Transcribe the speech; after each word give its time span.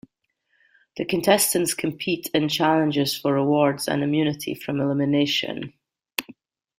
The 0.97 1.05
contestants 1.05 1.75
compete 1.75 2.27
in 2.33 2.49
challenges 2.49 3.15
for 3.15 3.33
rewards 3.35 3.87
and 3.87 4.01
immunity 4.01 4.55
from 4.55 4.81
elimination. 4.81 5.73